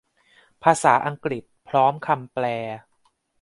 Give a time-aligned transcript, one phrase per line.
[0.63, 2.45] ภาษาอังกฤษ พร้อมคำแปล